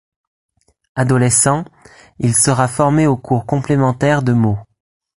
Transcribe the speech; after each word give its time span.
Adolescent, 0.95 1.63
il 2.17 2.33
sera 2.35 2.67
formé 2.67 3.05
au 3.05 3.17
cours 3.17 3.45
complémentaires 3.45 4.23
de 4.23 4.33
Meaux. 4.33 4.57